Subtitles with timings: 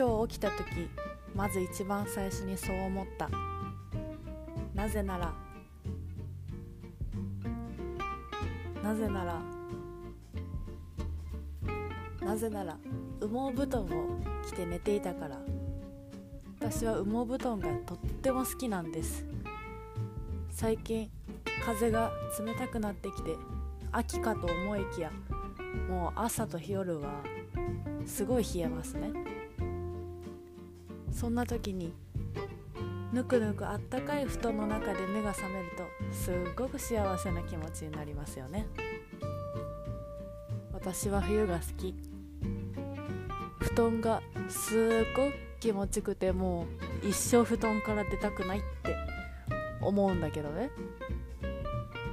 [0.00, 0.88] 今日起きた時
[1.34, 3.28] まず一番最初にそう思った。
[4.74, 5.34] なぜなら
[8.82, 9.42] なぜなら
[12.26, 12.78] なぜなら
[13.20, 13.88] 羽毛布団を
[14.48, 15.38] 着て寝ていたから。
[16.58, 19.26] 私は羽毛布団がとっても好きなんです。
[20.50, 21.10] 最近
[21.62, 22.10] 風が
[22.42, 23.36] 冷たくなってきて
[23.92, 25.10] 秋かと思いきや
[25.90, 27.22] もう朝と夜は
[28.06, 29.39] すごい冷えますね。
[31.12, 31.92] そんな時に
[33.12, 38.66] ぬくぬくあったかい布団の中で目が覚めるとすっごく幸せな気持ちになりますよね。
[40.72, 41.94] 私は冬が好き。
[43.58, 44.78] 布団がすっ
[45.14, 46.66] ごく気持ちくても
[47.02, 48.96] う一生布団から出たくないって
[49.82, 50.70] 思うんだけどね。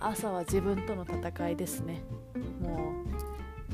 [0.00, 2.02] 朝は自分との戦いですね。
[2.60, 2.92] も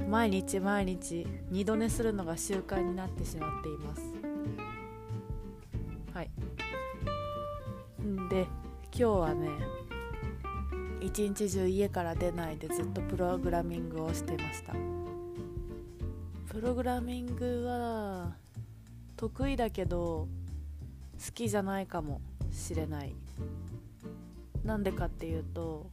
[0.00, 4.15] う毎日毎日二度寝するのが習慣になってしまっています。
[8.36, 8.46] で
[8.92, 9.48] 今日はね
[11.00, 14.74] 一日中家から出ないでずっとプログラミングをしてました。
[16.46, 18.34] プログラミングは
[19.16, 20.28] 得意だけど
[21.18, 22.20] 好きじゃないかも
[22.52, 23.14] しれない。
[24.64, 25.86] なんでかっていうと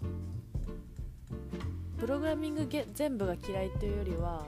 [1.98, 4.46] プログラミング全部が嫌いというよりは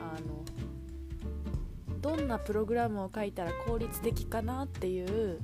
[0.00, 0.42] あの
[2.00, 5.38] どんなプログラムを書いたら効率的かなっていう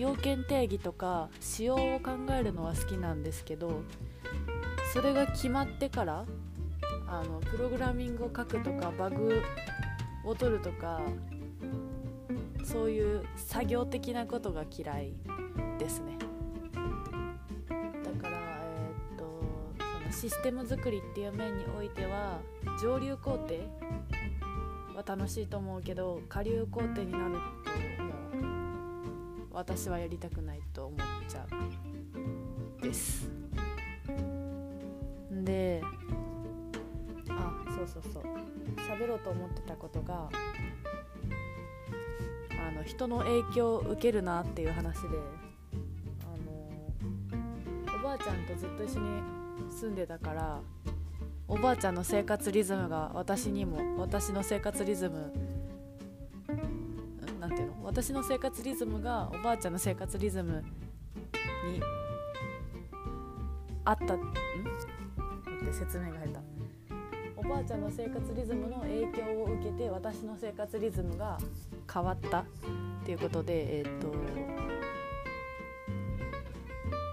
[0.00, 3.82] 要件定義とか仕様を考えるのは好きなんですけど
[4.94, 6.24] それが決まってから
[7.06, 9.42] あのプログラミングを書くとかバグ
[10.24, 11.02] を取るとか
[12.64, 15.12] そういう作業的なことが嫌い
[15.78, 16.16] ですね。
[17.68, 19.24] だからえー、っと
[20.00, 22.40] そのシステム作りっていう面においては
[22.80, 23.56] 上流工程
[24.96, 27.59] は楽しいと思うけど下流工程になると
[29.60, 30.98] 私はやりたくないと思っ
[31.28, 31.46] ちゃ
[32.80, 33.28] うです。
[35.30, 35.82] で
[37.28, 38.22] あそうそうそう。
[38.88, 40.30] 喋ろうと思ってたことが
[42.50, 45.08] あの人の影響を受けるなっていう話で
[46.22, 46.30] あ
[47.90, 49.22] のおばあちゃんとずっと一緒に
[49.70, 50.58] 住んでたから
[51.46, 55.59] おばあちゃんの生活リズムが私にも私の生活リズム
[57.50, 57.84] なんていうの？
[57.84, 60.62] 私の生活リズムがおばあちゃんの生活リズム
[61.66, 61.80] に
[63.84, 64.14] あった。
[64.14, 64.18] ん？
[64.18, 66.38] って説明が下手。
[67.36, 71.38] おばあちゃんの生活リズムの影響を受けて私の生活リズムが
[71.92, 72.44] 変わったっ
[73.04, 74.14] ていうことでえっ、ー、と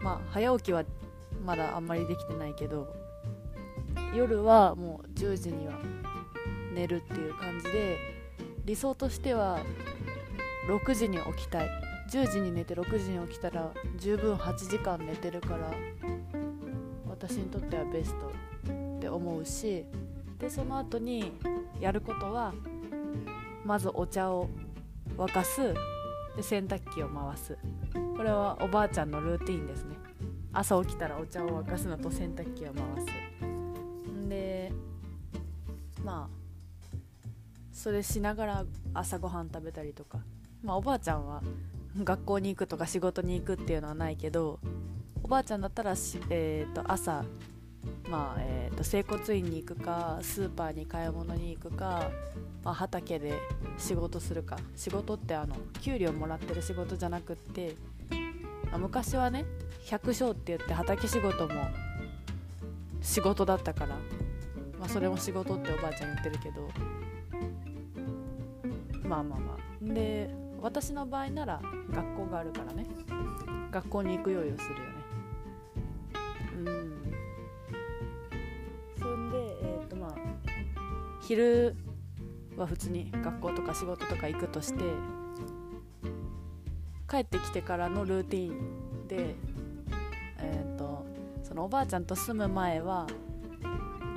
[0.03, 0.83] まあ早起きは
[1.43, 2.93] まだあんまりできてないけど
[4.13, 5.79] 夜はもう10時には
[6.73, 7.97] 寝るっていう感じで
[8.65, 9.61] 理想としては
[10.67, 11.69] 6時に起きたい。
[12.09, 15.73] 10時に寝て6時に起きたら十分8時間寝てるから
[17.05, 18.31] 私にとってはベスト
[18.97, 19.85] って思うし
[20.39, 21.33] でその後に
[21.81, 22.53] やることは
[23.65, 24.49] まずお茶を
[25.17, 25.73] 沸かす。
[26.37, 27.57] で洗濯機を回す。
[28.15, 29.97] これはおばあちゃんのルーティンですね。
[30.53, 34.29] 朝起きたらお茶を沸かすのと洗濯機を回す。
[34.29, 34.71] で
[36.05, 36.37] まあ
[37.73, 40.19] それしながら朝ごはん食べたりとか。
[40.67, 41.41] まあおばあちゃんは
[41.97, 44.59] 学校に行くとか仕事に行くっていうのはないけど
[45.23, 45.91] おばあちゃんだったら、
[46.29, 47.23] えーと朝
[48.09, 52.09] まあえーと、整骨院に行くかスーパーに買い物に行くか、
[52.63, 53.33] まあ、畑で
[53.77, 54.57] 仕事するか。
[54.75, 57.75] 仕事ってあの給料もらってる仕事じゃなくって、
[58.71, 59.45] まあ、昔はね
[59.85, 61.53] 百姓って言って畑仕事も
[63.01, 63.95] 仕事だったから、
[64.79, 66.69] まあ、それも仕事っておばあちゃん言ってるけど。
[69.03, 69.93] まあまあまあ。
[69.93, 72.85] で私の場合なら学校があるからね。
[73.71, 74.97] 学校に行く用意をするよね。
[81.27, 81.75] 昼
[82.55, 84.83] は普通に学校とか仕事とか行くとして
[87.09, 89.35] 帰ってきてからのルーティンで、
[90.39, 91.05] えーと、
[91.43, 93.07] そのおばあちゃんと住む前は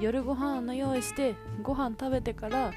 [0.00, 1.34] 夜ご飯の用意して
[1.64, 2.72] ご飯食べてから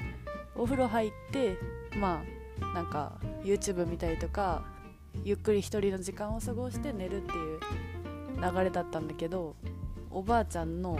[0.56, 1.56] お風呂入って
[1.96, 4.64] まあなんか YouTube 見たりとか
[5.22, 7.60] ゆっくり一人の時間を過ごして寝るっていう
[8.40, 9.54] 流れだったんだけど
[10.10, 10.98] おばあちゃんの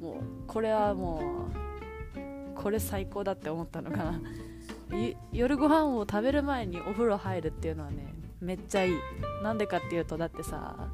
[0.00, 0.14] もう
[0.46, 1.48] これはも
[2.56, 4.20] うこれ最高だって思ったのかな。
[5.32, 8.94] 夜ご飯を食べる前にお風呂入るっていうのはねめっちゃいい。
[9.42, 10.88] なんでかっていうとだってさ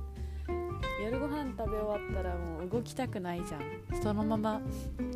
[1.03, 4.03] 夜ご飯食べ終わったらもう動きたくないじゃん。
[4.03, 4.61] そのまま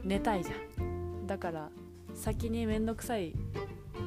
[0.03, 1.27] 寝たいじゃん。
[1.27, 1.71] だから
[2.15, 3.33] 先にめんどくさい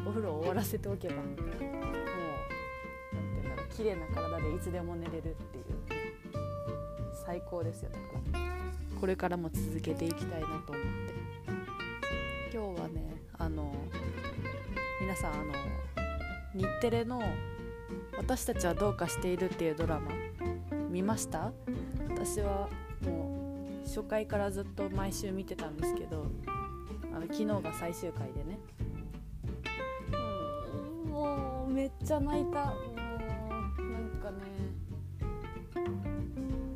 [0.07, 1.15] お風呂を終わらせておけば。
[1.15, 5.65] もう何て言うんだろう綺麗な体でいつでも寝れるっていう。
[7.25, 8.03] 最高ですよだか
[8.39, 8.39] ら
[9.01, 11.13] これからも続けていきたいなと思って。
[12.53, 13.75] 今日はねあの
[15.01, 15.51] 皆さんあの
[16.55, 17.21] 日テレの
[18.17, 20.09] 「私たちはどうかしている」っていうドラマ
[20.89, 21.51] 見ました？
[22.09, 22.69] 私は
[23.03, 26.25] もう初回からずっと毎週見てたんですけど
[27.13, 28.57] あの昨日が最終回でね。
[28.79, 28.86] うん
[31.17, 32.65] もうめっちゃ泣いた。
[32.65, 34.37] もうなんかね。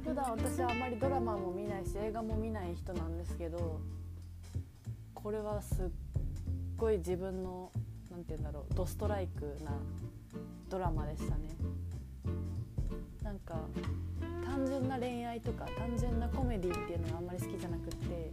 [0.04, 3.80] 普段私はあまりドラマも見ないし映画も見ない人なんですけど
[5.14, 5.86] これはすっ
[6.76, 7.72] ごい自分の
[8.10, 9.72] 何て言うんだろうドストライクな
[10.70, 11.56] ドラマでしたね。
[13.24, 13.56] なんか
[14.44, 18.32] 単純な恋愛とか単純なコメディっていうのはあんまり好きじゃなくって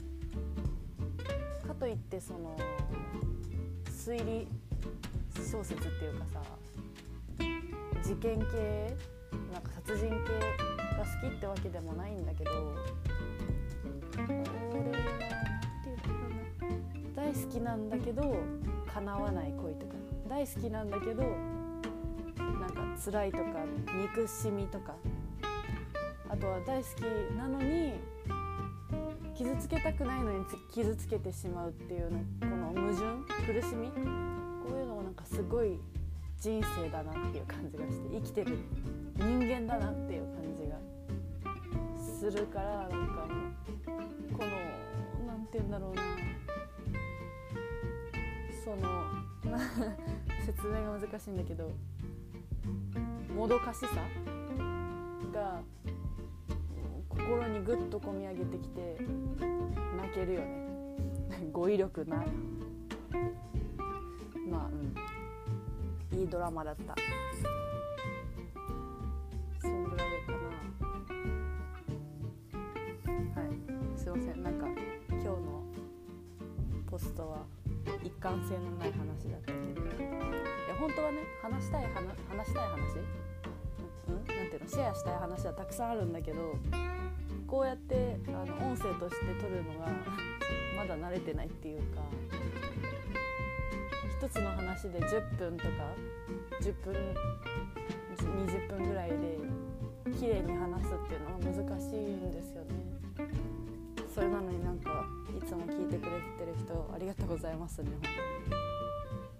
[1.66, 2.56] かといってその
[3.90, 4.48] 推理
[5.50, 6.42] 小説っていうかさ
[8.02, 8.96] 事件系
[9.50, 10.14] なんか殺人系
[10.94, 12.56] が好きってわけでもないんだけどこ
[14.28, 16.08] れはっていうか
[17.16, 18.36] な大好きなんだけど
[18.92, 19.94] 叶わない恋とか
[20.28, 23.44] 大好きなんだけどなんか辛いとか
[24.14, 24.94] 憎しみとか
[26.28, 27.02] あとは大好き
[27.38, 27.94] なのに
[29.34, 30.44] 傷つけたくないのに
[30.74, 34.37] 傷つけてしまうっていうのこの矛盾苦しみ
[35.18, 35.78] かすごい
[36.40, 38.58] 人生だなっていう感じがして生きてる
[39.16, 40.78] 人間だなっていう感じが
[42.18, 44.50] するからなんかもうこの
[45.26, 46.02] 何て言うんだろうな。
[48.64, 48.78] その
[50.44, 51.70] 説明が難しいんだけど
[53.34, 53.86] もどかしさ
[55.32, 55.62] が
[57.08, 58.98] 心にぐっとこみ上げてきて
[59.96, 60.68] 泣けるよね。
[61.50, 62.22] 語彙力な。
[62.22, 62.26] い
[66.28, 66.94] ドラマだった。
[69.60, 70.38] そんぐらいかな。
[73.42, 73.98] はい。
[73.98, 74.42] すいません。
[74.42, 74.66] なんか
[75.10, 75.62] 今日の
[76.90, 77.46] ポストは
[78.02, 80.08] 一貫性のない話だったけどい
[80.68, 81.92] や本当はね話したい話
[82.28, 82.78] 話したい話
[84.08, 86.56] うんなんていうのシェアしたい話はたくさんあるんだけど
[87.46, 89.88] こうやってあの音声として撮るのが
[90.76, 92.00] まだ慣れてないっていうか
[94.28, 95.70] 一つの話で10分とか
[96.60, 96.94] 10分
[98.18, 99.38] 20分ぐらいで
[100.20, 102.68] 綺麗に話すっていうのが難しいんですよね。
[104.14, 107.88] それなのになんかいつも聞いてくれてる人ありがとうございますね。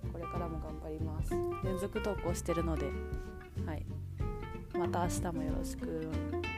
[0.05, 1.33] 本当にこれからも頑張ります。
[1.65, 2.87] 連続投稿してるので
[3.67, 3.85] はい。
[4.73, 5.87] また明日もよろしく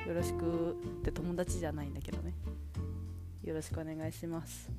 [0.06, 2.32] よろしくって友達じゃないんだけどね。
[3.43, 4.71] よろしくお願いします。